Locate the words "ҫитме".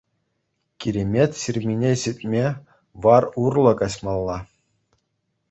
2.05-2.41